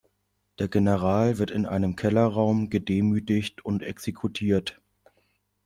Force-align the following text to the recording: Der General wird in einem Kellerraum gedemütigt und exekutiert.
Der 0.57 0.67
General 0.67 1.37
wird 1.37 1.51
in 1.51 1.67
einem 1.67 1.95
Kellerraum 1.95 2.71
gedemütigt 2.71 3.63
und 3.63 3.83
exekutiert. 3.83 4.81